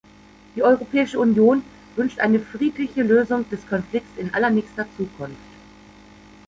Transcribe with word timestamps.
Die 0.55 0.63
Europäische 0.63 1.19
Union 1.19 1.61
wünscht 1.95 2.19
eine 2.21 2.39
friedliche 2.39 3.03
Lösung 3.03 3.47
des 3.51 3.67
Konflikts 3.67 4.17
in 4.17 4.33
allernächster 4.33 4.87
Zukunft. 4.97 5.37